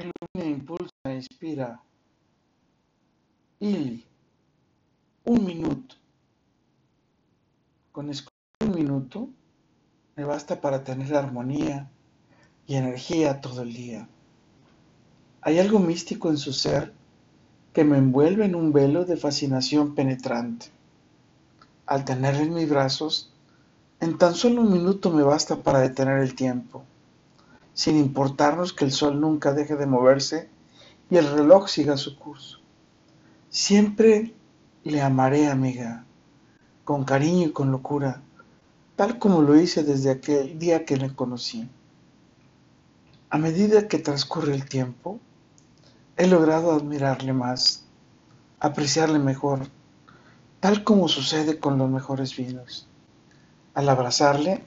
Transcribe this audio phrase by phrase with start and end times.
[0.00, 1.80] ilumina, impulsa e inspira.
[3.60, 4.04] Ili,
[5.24, 5.96] un minuto.
[7.92, 9.28] Con escuchar un minuto
[10.16, 11.90] me basta para tener armonía
[12.66, 14.08] y energía todo el día.
[15.42, 16.92] Hay algo místico en su ser
[17.72, 20.66] que me envuelve en un velo de fascinación penetrante.
[21.86, 23.32] Al tenerla en mis brazos,
[24.00, 26.84] en tan solo un minuto me basta para detener el tiempo,
[27.74, 30.48] sin importarnos que el sol nunca deje de moverse
[31.10, 32.58] y el reloj siga su curso.
[33.48, 34.34] Siempre
[34.84, 36.04] le amaré, amiga,
[36.84, 38.22] con cariño y con locura,
[38.96, 41.68] tal como lo hice desde aquel día que le conocí.
[43.28, 45.20] A medida que transcurre el tiempo,
[46.16, 47.84] he logrado admirarle más,
[48.58, 49.68] apreciarle mejor,
[50.60, 52.86] tal como sucede con los mejores vinos.
[53.74, 54.62] Al abrazarle,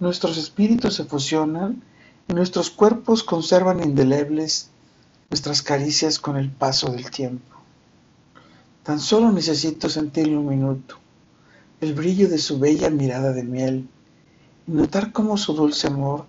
[0.00, 1.82] nuestros espíritus se fusionan
[2.34, 4.68] nuestros cuerpos conservan indelebles
[5.30, 7.56] nuestras caricias con el paso del tiempo.
[8.82, 10.96] Tan solo necesito sentirle un minuto,
[11.80, 13.88] el brillo de su bella mirada de miel,
[14.66, 16.26] y notar cómo su dulce amor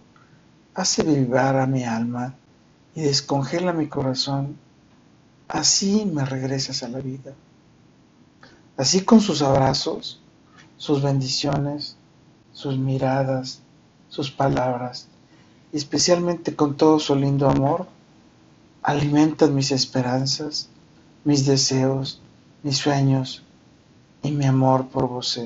[0.73, 2.35] hace vibrar a mi alma
[2.95, 4.57] y descongela mi corazón.
[5.47, 7.33] Así me regresas a la vida.
[8.77, 10.21] Así con sus abrazos,
[10.77, 11.97] sus bendiciones,
[12.53, 13.61] sus miradas,
[14.07, 15.07] sus palabras,
[15.71, 17.87] especialmente con todo su lindo amor,
[18.81, 20.69] alimentan mis esperanzas,
[21.23, 22.21] mis deseos,
[22.63, 23.43] mis sueños
[24.23, 25.39] y mi amor por vos.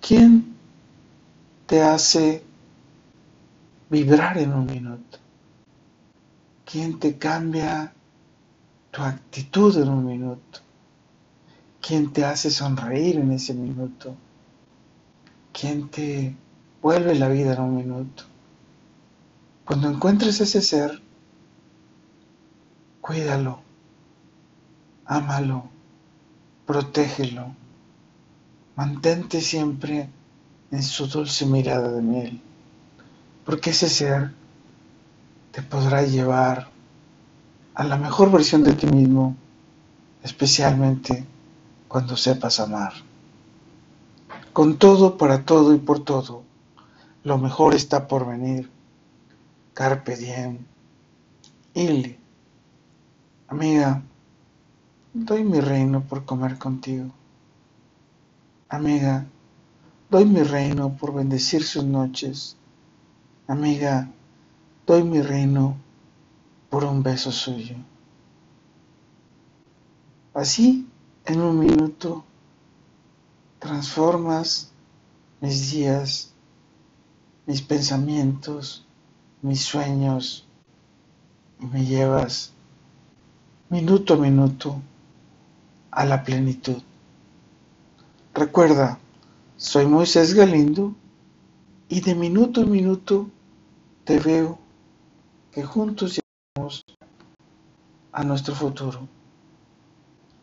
[0.00, 0.56] ¿Quién
[1.66, 2.42] te hace
[3.88, 5.18] vibrar en un minuto?
[6.64, 7.92] ¿Quién te cambia
[8.90, 10.60] tu actitud en un minuto?
[11.80, 14.14] ¿Quién te hace sonreír en ese minuto?
[15.52, 16.34] ¿Quién te
[16.82, 18.24] vuelve la vida en un minuto?
[19.64, 21.02] Cuando encuentres ese ser,
[23.00, 23.60] cuídalo,
[25.04, 25.64] ámalo,
[26.66, 27.54] protégelo,
[28.76, 30.08] mantente siempre
[30.70, 32.40] en su dulce mirada de miel,
[33.44, 34.32] porque ese ser
[35.52, 36.68] te podrá llevar
[37.74, 39.36] a la mejor versión de ti mismo,
[40.22, 41.24] especialmente
[41.88, 42.92] cuando sepas amar.
[44.52, 46.45] Con todo, para todo y por todo,
[47.26, 48.70] lo mejor está por venir.
[49.74, 50.58] Carpe diem.
[51.74, 52.16] Ili.
[53.48, 54.00] Amiga,
[55.12, 57.10] doy mi reino por comer contigo.
[58.68, 59.26] Amiga,
[60.08, 62.56] doy mi reino por bendecir sus noches.
[63.48, 64.08] Amiga,
[64.86, 65.76] doy mi reino
[66.70, 67.74] por un beso suyo.
[70.32, 70.88] Así,
[71.24, 72.24] en un minuto,
[73.58, 74.70] transformas
[75.40, 76.35] mis días,
[77.46, 78.84] mis pensamientos,
[79.40, 80.46] mis sueños
[81.60, 82.52] me llevas
[83.70, 84.80] minuto a minuto
[85.90, 86.82] a la plenitud.
[88.34, 88.98] Recuerda,
[89.56, 90.94] soy Moisés Galindo
[91.88, 93.30] y de minuto a minuto
[94.04, 94.58] te veo
[95.52, 96.84] que juntos llegamos
[98.12, 99.08] a nuestro futuro.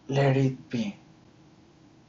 [0.07, 1.02] Let it be.